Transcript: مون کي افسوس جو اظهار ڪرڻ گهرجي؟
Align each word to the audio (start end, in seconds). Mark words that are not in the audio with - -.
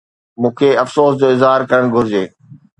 مون 0.41 0.51
کي 0.57 0.69
افسوس 0.83 1.11
جو 1.19 1.27
اظهار 1.35 1.61
ڪرڻ 1.71 1.85
گهرجي؟ 1.93 2.23